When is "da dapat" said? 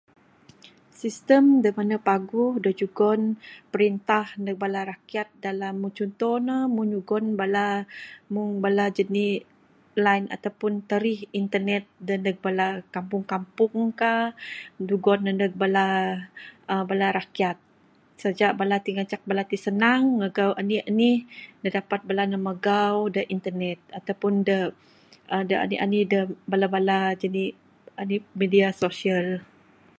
21.61-22.01